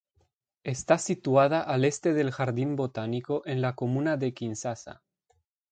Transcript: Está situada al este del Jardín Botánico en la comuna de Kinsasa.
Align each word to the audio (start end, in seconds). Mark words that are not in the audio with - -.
Está 0.63 0.97
situada 0.97 1.61
al 1.61 1.85
este 1.85 2.15
del 2.15 2.31
Jardín 2.31 2.75
Botánico 2.75 3.43
en 3.45 3.61
la 3.61 3.75
comuna 3.75 4.17
de 4.17 4.33
Kinsasa. 4.33 5.03